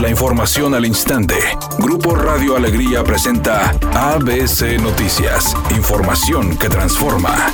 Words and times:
La 0.00 0.08
información 0.08 0.76
al 0.76 0.86
instante. 0.86 1.34
Grupo 1.80 2.14
Radio 2.14 2.56
Alegría 2.56 3.02
presenta 3.02 3.70
ABC 3.94 4.80
Noticias. 4.80 5.56
Información 5.76 6.56
que 6.56 6.68
transforma. 6.68 7.52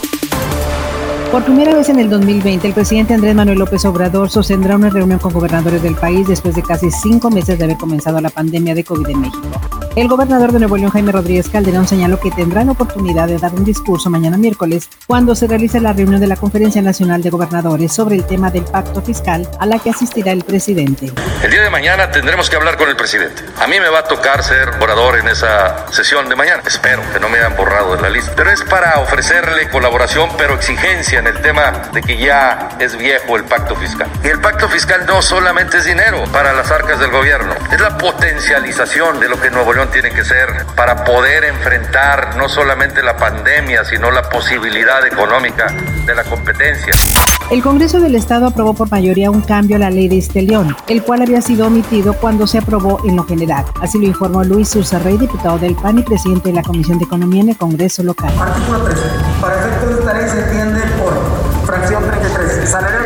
Por 1.33 1.43
primera 1.43 1.75
vez 1.75 1.89
en 1.89 2.01
el 2.01 2.11
2020, 2.11 2.67
el 2.69 2.75
presidente 2.75 3.15
Andrés 3.15 3.35
Manuel 3.35 3.59
López 3.59 3.87
Obrador 3.87 4.29
sostendrá 4.29 4.77
una 4.77 4.91
reunión 4.91 5.19
con 5.19 5.33
gobernadores 5.33 5.83
del 5.83 5.95
país 5.95 6.29
después 6.29 6.55
de 6.55 6.63
casi 6.63 6.91
cinco 6.91 7.31
meses 7.31 7.57
de 7.57 7.65
haber 7.65 7.79
comenzado 7.79 8.21
la 8.21 8.29
pandemia 8.29 8.75
de 8.75 8.85
COVID 8.85 9.09
en 9.09 9.21
México. 9.23 9.49
El 9.97 10.09
gobernador 10.09 10.51
de 10.51 10.59
Nuevo 10.59 10.77
León, 10.77 10.91
Jaime 10.91 11.13
Rodríguez 11.13 11.49
Calderón, 11.49 11.87
señaló 11.87 12.19
que 12.19 12.33
tendrá 12.33 12.65
la 12.65 12.73
oportunidad 12.73 13.29
de 13.29 13.39
dar 13.39 13.55
un 13.55 13.65
discurso 13.65 14.11
mañana 14.11 14.37
miércoles 14.37 14.91
cuando 15.07 15.37
se 15.37 15.47
realice 15.47 15.79
la 15.79 15.93
reunión 15.93 16.21
de 16.21 16.27
la 16.27 16.35
Conferencia 16.35 16.83
Nacional 16.83 17.23
de 17.23 17.31
Gobernadores 17.31 17.93
sobre 17.93 18.17
el 18.17 18.27
tema 18.27 18.51
del 18.51 18.65
pacto 18.65 19.01
fiscal 19.03 19.49
a 19.61 19.67
la 19.67 19.79
que 19.79 19.91
asistirá 19.91 20.33
el 20.33 20.43
presidente. 20.43 21.13
El 21.45 21.51
día 21.53 21.63
de 21.63 21.71
mañana 21.71 22.11
tendremos 22.11 22.51
que 22.51 22.57
hablar 22.57 22.77
con 22.77 22.89
el 22.89 22.97
presidente. 22.97 23.45
A 23.61 23.69
mí 23.69 23.79
me 23.79 23.89
va 23.89 24.01
a 24.01 24.05
tocar 24.05 24.43
ser 24.43 24.69
orador 24.81 25.17
en 25.17 25.29
esa 25.29 25.87
sesión 25.93 26.29
de 26.29 26.35
mañana. 26.35 26.65
Espero 26.67 27.01
que 27.13 27.21
no 27.21 27.29
me 27.29 27.39
hayan 27.39 27.55
borrado 27.55 27.95
de 27.95 28.03
la 28.03 28.11
lista. 28.11 28.33
Pero 28.35 28.51
es 28.51 28.63
para 28.63 28.99
ofrecerle 28.99 29.69
colaboración, 29.69 30.29
pero 30.37 30.55
exigencia 30.55 31.21
en 31.21 31.29
el 31.29 31.41
tema 31.41 31.71
de 31.93 32.03
que 32.03 32.17
ya 32.17 32.71
es 32.81 32.99
viejo 32.99 33.37
el 33.37 33.45
pacto 33.45 33.77
fiscal. 33.77 34.09
Y 34.25 34.27
el 34.27 34.41
pacto 34.41 34.69
fiscal 34.69 35.07
no 35.07 35.23
solamente 35.23 35.79
es 35.79 35.85
dinero 35.85 36.25
para 36.33 36.53
las 36.53 36.69
arcas 36.73 36.99
del 36.99 37.13
gobierno, 37.13 37.55
es 37.71 37.81
la 37.81 37.97
potencialización 37.97 39.21
de 39.21 39.29
lo 39.29 39.41
que 39.41 39.51
Nuevo 39.51 39.73
León 39.73 39.84
tiene 39.89 40.11
que 40.11 40.25
ser 40.25 40.67
para 40.77 41.05
poder 41.05 41.45
enfrentar 41.45 42.37
no 42.37 42.49
solamente 42.49 43.03
la 43.03 43.17
pandemia, 43.17 43.85
sino 43.85 44.11
la 44.11 44.23
posibilidad 44.29 45.07
económica 45.07 45.67
de 46.07 46.15
la 46.15 46.25
competencia. 46.25 46.93
El 47.51 47.63
Congreso 47.63 48.01
del 48.01 48.15
Estado 48.15 48.47
aprobó 48.47 48.75
por 48.75 48.91
mayoría 48.91 49.31
un 49.31 49.43
cambio 49.43 49.77
a 49.77 49.79
la 49.79 49.91
ley 49.91 50.09
de 50.09 50.19
Estelión, 50.19 50.75
el 50.89 51.03
cual 51.03 51.23
había 51.23 51.43
sido 51.43 51.67
omitido 51.67 52.15
cuando 52.15 52.47
se 52.47 52.59
aprobó 52.59 53.01
en 53.05 53.17
lo 53.17 53.25
general. 53.25 53.65
Así 53.81 53.99
lo 53.99 54.07
informó 54.07 54.43
Luis 54.45 54.75
Rey, 55.03 55.19
diputado 55.19 55.59
del 55.59 55.75
PAN 55.75 55.99
y 55.99 56.03
presidente 56.03 56.49
de 56.49 56.55
la 56.55 56.63
Comisión 56.63 56.99
de 56.99 57.05
Economía 57.05 57.43
en 57.43 57.51
el 57.51 57.57
Congreso 57.57 58.03
local. 58.03 58.33
Artículo 58.41 58.85
3. 58.85 58.99
Para 59.41 59.61
efectos 59.61 59.89
de 59.89 60.01
esta 60.01 60.13
ley 60.15 60.29
se 60.29 60.41
entiende 60.41 60.81
por 60.99 61.67
fracción 61.67 62.03
33, 62.11 62.69
salario 62.69 62.99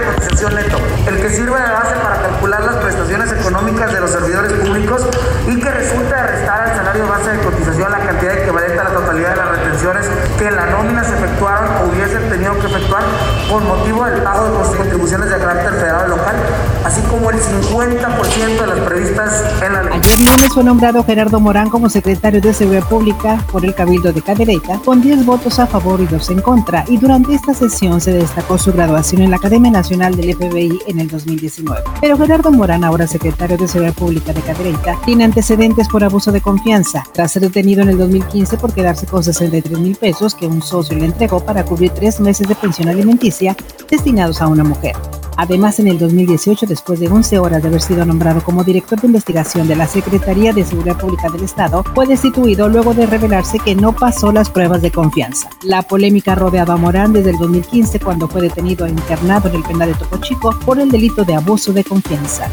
de 0.47 0.55
neto, 0.55 0.77
el 1.09 1.17
que 1.21 1.31
sirve 1.31 1.61
de 1.61 1.71
base 1.73 1.97
para 2.01 2.23
calcular 2.23 2.63
las 2.63 2.77
prestaciones 2.77 3.33
económicas 3.33 3.93
de 3.93 4.01
los 4.01 4.11
servidores 4.11 4.53
públicos 4.53 5.07
y 5.49 5.59
que 5.59 5.69
resulta 5.69 6.15
de 6.15 6.23
restar 6.29 6.61
al 6.61 6.77
salario 6.77 7.09
base 7.09 7.31
de 7.31 7.39
cotización 7.39 7.91
la 7.91 7.99
cantidad 7.99 8.39
equivalente 8.39 8.79
a 8.79 8.85
la 8.85 8.91
totalidad 8.91 9.31
de 9.31 9.37
las 9.37 9.49
retenciones 9.49 10.07
que 10.39 10.47
en 10.47 10.55
la 10.55 10.67
nómina 10.67 11.03
se 11.03 11.15
efectuaron 11.15 11.71
o 11.83 11.91
hubiesen 11.91 12.29
tenido 12.29 12.55
que 12.61 12.67
efectuar 12.67 13.03
con 13.51 13.67
motivo 13.67 14.05
del 14.05 14.23
pago 14.23 14.45
de 14.45 14.77
contribuciones 14.77 15.29
de 15.29 15.39
carácter 15.39 15.73
federal 15.73 16.11
local, 16.11 16.37
así 16.85 17.01
como 17.03 17.31
el 17.31 17.41
50% 17.41 18.61
de 18.61 18.67
las 18.67 18.79
previstas 18.79 19.45
en 19.61 19.73
la 19.73 19.83
ley. 19.83 19.93
Ayer 19.95 20.19
lunes 20.21 20.55
fue 20.55 20.63
nombrado 20.63 21.03
Gerardo 21.03 21.41
Morán 21.41 21.69
como 21.69 21.91
secretario 21.91 22.41
de 22.41 22.55
Seguridad 22.55 22.89
Pública 22.89 23.45
por 23.51 23.65
el 23.65 23.75
Cabildo 23.75 24.13
de 24.13 24.23
Cadereyta, 24.23 24.79
con 24.85 25.01
10 25.01 25.27
votos 25.27 25.59
a 25.59 25.67
favor 25.67 26.01
y 26.01 26.07
2 26.07 26.31
en 26.31 26.43
contra, 26.43 26.85
y 26.87 26.97
durante 26.97 27.35
esta 27.35 27.55
sesión 27.55 28.01
se 28.01 28.13
destacó 28.13 28.57
su 28.57 28.73
graduación 28.73 29.23
en 29.23 29.31
la 29.31 29.37
Academia 29.37 29.73
Nacional 29.73 30.17
FBI 30.35 30.79
en 30.87 31.01
el 31.01 31.09
2019. 31.09 31.83
Pero 32.01 32.17
Gerardo 32.17 32.51
Morán, 32.51 32.85
ahora 32.85 33.07
secretario 33.07 33.57
de 33.57 33.69
Seguridad 33.69 33.95
Pública 33.95 34.33
de 34.33 34.41
Cadereyta, 34.41 34.99
tiene 35.05 35.25
antecedentes 35.25 35.89
por 35.89 36.05
abuso 36.05 36.33
de 36.33 36.41
confianza, 36.41 37.05
tras 37.13 37.33
ser 37.33 37.43
detenido 37.43 37.83
en 37.83 37.91
el 37.91 37.99
2015 37.99 38.57
por 38.59 38.73
quedarse 38.73 39.07
con 39.07 39.25
63 39.25 39.79
mil 39.79 39.97
pesos 39.97 40.35
que 40.35 40.47
un 40.47 40.63
socio 40.63 40.97
le 40.97 41.07
entregó 41.07 41.45
para 41.45 41.65
cubrir 41.65 41.91
tres 41.91 42.21
meses 42.21 42.49
de 42.49 42.55
pensión 42.55 42.89
alimenticia 42.89 43.57
destinados 43.91 44.41
a 44.41 44.49
una 44.49 44.65
mujer. 44.65 44.97
Además, 45.39 45.79
en 45.79 45.87
el 45.87 46.01
2018, 46.01 46.67
después 46.67 46.99
de 46.99 47.07
11 47.07 47.39
horas 47.39 47.63
de 47.63 47.69
haber 47.69 47.81
sido 47.81 48.05
nombrado 48.05 48.43
como 48.43 48.65
director 48.65 49.01
de 49.01 49.07
investigación 49.07 49.69
de 49.69 49.77
la 49.77 49.87
Secretaría 49.87 50.53
de 50.53 50.65
Seguridad 50.65 50.99
Pública 50.99 51.31
del 51.31 51.45
Estado, 51.45 51.85
fue 51.95 52.09
destituido 52.09 52.69
luego 52.69 52.93
de 52.93 53.07
revelarse 53.07 53.61
que 53.61 53.77
no 53.77 53.95
pasó 53.95 54.33
las 54.33 54.51
pruebas 54.51 54.83
de 54.83 54.91
confianza. 54.91 55.49
La 55.63 55.83
polémica 55.83 56.35
rodeaba 56.35 56.75
a 56.75 56.77
Morán 56.77 57.13
desde 57.13 57.31
el 57.31 57.39
2015 57.39 58.01
cuando 58.01 58.27
fue 58.27 58.43
detenido 58.43 58.85
e 58.85 58.91
internado 58.91 59.49
en 59.49 59.55
el 59.55 59.63
penal 59.63 59.93
de 59.93 59.99
Topo 59.99 60.17
Chico 60.17 60.59
por 60.67 60.81
el 60.81 60.91
delito 60.91 61.25
de 61.25 61.37
abuso 61.37 61.73
de 61.73 61.85
confianza. 61.85 62.51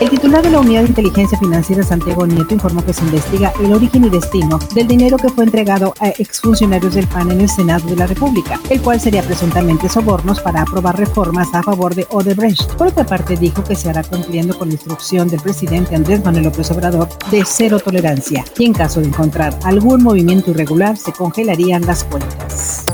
El 0.00 0.10
titular 0.10 0.42
de 0.42 0.50
la 0.50 0.60
Unidad 0.60 0.82
de 0.82 0.88
Inteligencia 0.90 1.36
Financiera, 1.38 1.82
Santiago 1.82 2.24
Nieto, 2.24 2.54
informó 2.54 2.84
que 2.84 2.92
se 2.92 3.02
investiga 3.04 3.52
el 3.60 3.72
origen 3.72 4.04
y 4.04 4.10
destino 4.10 4.60
del 4.72 4.86
dinero 4.86 5.16
que 5.16 5.28
fue 5.28 5.42
entregado 5.42 5.92
a 5.98 6.10
exfuncionarios 6.10 6.94
del 6.94 7.08
PAN 7.08 7.32
en 7.32 7.40
el 7.40 7.48
Senado 7.48 7.88
de 7.88 7.96
la 7.96 8.06
República, 8.06 8.60
el 8.70 8.80
cual 8.80 9.00
sería 9.00 9.24
presuntamente 9.24 9.88
sobornos 9.88 10.40
para 10.40 10.62
aprobar 10.62 10.96
reformas 10.96 11.48
a 11.52 11.64
favor 11.64 11.96
de 11.96 12.06
Odebrecht. 12.10 12.74
Por 12.74 12.86
otra 12.86 13.04
parte, 13.04 13.36
dijo 13.36 13.64
que 13.64 13.74
se 13.74 13.90
hará 13.90 14.04
cumpliendo 14.04 14.56
con 14.56 14.68
la 14.68 14.74
instrucción 14.74 15.28
del 15.28 15.40
presidente 15.40 15.96
Andrés 15.96 16.24
Manuel 16.24 16.44
López 16.44 16.70
Obrador 16.70 17.08
de 17.32 17.44
cero 17.44 17.80
tolerancia 17.80 18.44
y 18.56 18.66
en 18.66 18.74
caso 18.74 19.00
de 19.00 19.08
encontrar 19.08 19.58
algún 19.64 20.04
movimiento 20.04 20.52
irregular 20.52 20.96
se 20.96 21.12
congelarían 21.12 21.84
las 21.84 22.04
cuentas. 22.04 22.84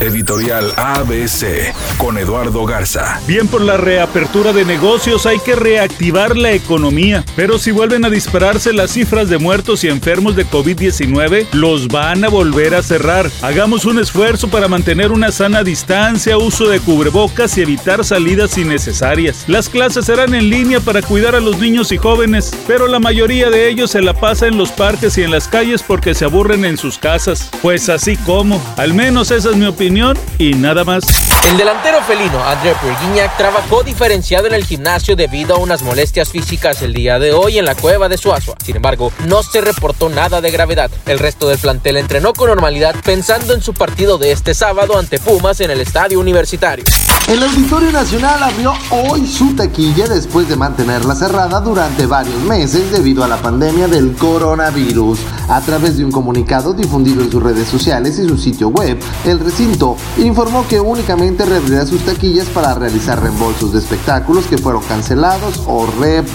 Editorial 0.00 0.72
ABC 0.76 1.72
con 1.96 2.18
Eduardo 2.18 2.66
Garza. 2.66 3.18
Bien 3.26 3.48
por 3.48 3.62
la 3.62 3.78
reapertura 3.78 4.52
de 4.52 4.66
negocios 4.66 5.24
hay 5.24 5.38
que 5.38 5.54
reactivar 5.54 6.36
la 6.36 6.45
economía, 6.52 7.24
pero 7.34 7.58
si 7.58 7.70
vuelven 7.70 8.04
a 8.04 8.10
dispararse 8.10 8.72
las 8.72 8.92
cifras 8.92 9.28
de 9.28 9.38
muertos 9.38 9.84
y 9.84 9.88
enfermos 9.88 10.36
de 10.36 10.46
COVID-19, 10.46 11.46
los 11.52 11.88
van 11.88 12.24
a 12.24 12.28
volver 12.28 12.74
a 12.74 12.82
cerrar. 12.82 13.30
Hagamos 13.42 13.84
un 13.84 13.98
esfuerzo 13.98 14.48
para 14.48 14.68
mantener 14.68 15.12
una 15.12 15.32
sana 15.32 15.62
distancia, 15.62 16.38
uso 16.38 16.68
de 16.68 16.80
cubrebocas 16.80 17.56
y 17.58 17.62
evitar 17.62 18.04
salidas 18.04 18.56
innecesarias. 18.58 19.44
Las 19.46 19.68
clases 19.68 20.06
serán 20.06 20.34
en 20.34 20.50
línea 20.50 20.80
para 20.80 21.02
cuidar 21.02 21.34
a 21.34 21.40
los 21.40 21.58
niños 21.58 21.92
y 21.92 21.96
jóvenes, 21.96 22.52
pero 22.66 22.86
la 22.86 22.98
mayoría 22.98 23.50
de 23.50 23.68
ellos 23.68 23.90
se 23.90 24.02
la 24.02 24.14
pasa 24.14 24.46
en 24.46 24.56
los 24.56 24.70
parques 24.70 25.16
y 25.18 25.22
en 25.22 25.30
las 25.30 25.48
calles 25.48 25.82
porque 25.82 26.14
se 26.14 26.24
aburren 26.24 26.64
en 26.64 26.76
sus 26.76 26.98
casas. 26.98 27.50
Pues 27.62 27.88
así 27.88 28.16
como, 28.16 28.62
al 28.76 28.94
menos 28.94 29.30
esa 29.30 29.50
es 29.50 29.56
mi 29.56 29.66
opinión 29.66 30.18
y 30.38 30.54
nada 30.54 30.84
más. 30.84 31.04
El 31.50 31.56
delantero 31.56 32.02
felino 32.02 32.42
André 32.44 32.74
Perguignac 32.82 33.36
trabajó 33.36 33.82
diferenciado 33.82 34.46
en 34.46 34.54
el 34.54 34.64
gimnasio 34.64 35.16
debido 35.16 35.54
a 35.54 35.58
unas 35.58 35.82
molestias 35.82 36.30
físicas 36.36 36.82
el 36.82 36.92
día 36.92 37.18
de 37.18 37.32
hoy 37.32 37.56
en 37.56 37.64
la 37.64 37.74
cueva 37.74 38.10
de 38.10 38.18
Suazua. 38.18 38.56
Sin 38.62 38.76
embargo, 38.76 39.10
no 39.26 39.42
se 39.42 39.62
reportó 39.62 40.10
nada 40.10 40.42
de 40.42 40.50
gravedad. 40.50 40.90
El 41.06 41.18
resto 41.18 41.48
del 41.48 41.56
plantel 41.56 41.96
entrenó 41.96 42.34
con 42.34 42.48
normalidad 42.48 42.94
pensando 43.02 43.54
en 43.54 43.62
su 43.62 43.72
partido 43.72 44.18
de 44.18 44.32
este 44.32 44.52
sábado 44.52 44.98
ante 44.98 45.18
Pumas 45.18 45.60
en 45.60 45.70
el 45.70 45.80
estadio 45.80 46.20
universitario. 46.20 46.84
El 47.26 47.42
Auditorio 47.42 47.90
Nacional 47.90 48.42
abrió 48.42 48.74
hoy 48.90 49.26
su 49.26 49.56
taquilla 49.56 50.06
después 50.06 50.46
de 50.48 50.56
mantenerla 50.56 51.14
cerrada 51.14 51.58
durante 51.60 52.04
varios 52.06 52.40
meses 52.42 52.92
debido 52.92 53.24
a 53.24 53.28
la 53.28 53.38
pandemia 53.38 53.88
del 53.88 54.14
coronavirus. 54.14 55.18
A 55.48 55.60
través 55.62 55.96
de 55.96 56.04
un 56.04 56.12
comunicado 56.12 56.74
difundido 56.74 57.22
en 57.22 57.32
sus 57.32 57.42
redes 57.42 57.66
sociales 57.66 58.18
y 58.18 58.28
su 58.28 58.36
sitio 58.36 58.68
web, 58.68 58.98
el 59.24 59.40
recinto 59.40 59.96
informó 60.18 60.68
que 60.68 60.80
únicamente 60.80 61.46
reabrirá 61.46 61.86
sus 61.86 62.04
taquillas 62.04 62.46
para 62.48 62.74
realizar 62.74 63.20
reembolsos 63.20 63.72
de 63.72 63.78
espectáculos 63.78 64.46
que 64.46 64.58
fueron 64.58 64.82
cancelados 64.84 65.62
o 65.66 65.86
reprogramados. 65.86 66.25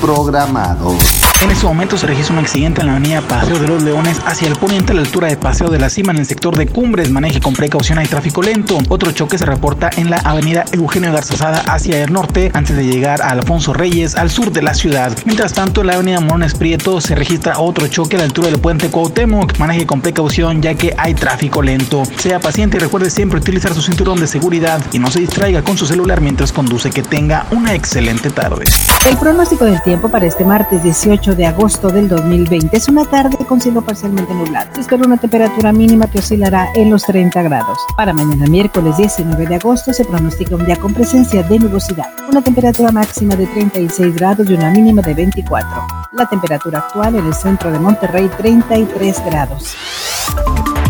En 1.41 1.50
ese 1.50 1.66
momento 1.66 1.97
se 1.97 2.06
registra 2.06 2.34
un 2.34 2.40
accidente 2.40 2.81
en 2.81 2.88
la 2.88 2.94
avenida 2.94 3.22
Paseo 3.22 3.57
de 3.57 3.68
los 3.68 3.81
Leones 3.81 4.22
hacia 4.28 4.47
el 4.47 4.56
poniente 4.56 4.91
a 4.91 4.96
la 4.96 5.02
altura 5.02 5.28
de 5.28 5.38
Paseo 5.38 5.69
de 5.69 5.79
la 5.79 5.90
Cima 5.90 6.12
en 6.12 6.19
el 6.19 6.28
sector 6.28 6.56
de 6.56 6.68
Cumbres. 6.68 7.09
Maneje 7.09 7.40
con 7.40 7.56
precaución, 7.56 7.97
hay 7.97 8.06
tráfico 8.06 8.44
lento. 8.44 8.78
Otro 8.90 9.12
choque 9.12 9.40
se 9.40 9.46
reporta 9.46 9.90
en 9.97 10.12
la 10.12 10.18
avenida 10.18 10.66
Eugenio 10.72 11.12
Garzazada 11.12 11.62
hacia 11.62 12.03
el 12.03 12.13
norte 12.13 12.51
antes 12.53 12.75
de 12.75 12.85
llegar 12.85 13.24
a 13.24 13.30
Alfonso 13.30 13.74
Reyes 13.74 14.13
al 14.16 14.30
sur 14.30 14.51
de 14.51 14.62
la 14.62 14.75
ciudad. 14.75 15.18
Mientras 15.25 15.53
tanto, 15.53 15.81
en 15.81 15.88
la 15.88 15.94
avenida 15.96 16.19
Morones 16.19 16.53
Prieto 16.53 17.01
se 17.01 17.16
registra 17.16 17.57
otro 17.59 17.88
choque 17.88 18.18
a 18.18 18.19
la 18.19 18.25
altura 18.25 18.50
del 18.50 18.59
puente 18.59 18.90
Cuauhtémoc. 18.90 19.57
Maneje 19.57 19.88
con 19.88 20.01
precaución 20.01 20.62
ya 20.62 20.75
que 20.75 20.94
hay 20.96 21.16
tráfico 21.16 21.63
lento. 21.63 22.03
Sea 22.18 22.40
paciente 22.40 22.78
y 22.78 22.81
recuerde 22.81 23.09
siempre 23.09 23.40
utilizar 23.40 23.74
su 23.74 23.81
cinturón 23.81 24.19
de 24.19 24.28
seguridad 24.28 24.80
y 24.91 25.00
no 25.00 25.09
se 25.09 25.19
distraiga 25.19 25.63
con 25.63 25.75
su 25.75 25.88
celular 25.88 26.22
mientras 26.22 26.51
conduce. 26.51 26.91
Que 26.91 27.01
tenga 27.01 27.47
una 27.50 27.74
excelente 27.74 28.30
tarde. 28.30 28.66
El 29.09 29.18
pronóstico 29.18 29.66
del 29.66 29.81
tiempo 29.84 30.09
para 30.09 30.25
este 30.25 30.46
martes 30.46 30.83
18 30.83 31.36
de 31.36 31.45
agosto 31.45 31.89
del 31.89 32.07
2020 32.07 32.75
es 32.75 32.88
una 32.88 33.06
tarde 33.06 33.38
con 33.45 33.62
cielo 33.62 33.81
parcialmente 33.81 34.33
nublado. 34.33 34.69
Se 34.74 34.81
espera 34.81 35.04
una 35.06 35.18
temperatura 35.18 35.72
mínima 35.72 36.07
que 36.07 36.19
oscilará 36.19 36.69
en 36.75 36.89
los 36.89 37.04
30 37.04 37.42
grados. 37.44 37.80
Para 37.95 38.13
mañana 38.13 38.45
miércoles 38.48 38.98
19 38.98 39.48
de 39.48 39.56
agosto 39.56 39.94
se 39.94 40.06
pronostica 40.06 40.56
un 40.56 40.66
día 40.66 40.78
con 40.78 40.94
presencia 40.94 41.44
de 41.44 41.60
nubosidad. 41.60 42.10
Una 42.30 42.42
temperatura 42.42 42.92
máxima 42.92 43.36
de 43.36 43.48
36 43.48 44.16
grados 44.16 44.50
y 44.50 44.54
una 44.54 44.69
mínima 44.72 45.01
de 45.01 45.13
24. 45.13 45.69
La 46.13 46.28
temperatura 46.28 46.80
actual 46.80 47.16
en 47.16 47.25
el 47.25 47.33
centro 47.33 47.72
de 47.72 47.80
Monterrey 47.80 48.30
33 48.38 49.25
grados. 49.25 49.75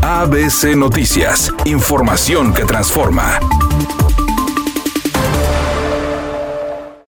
ABC 0.01 0.75
Noticias, 0.75 1.51
información 1.65 2.53
que 2.53 2.65
transforma. 2.65 3.39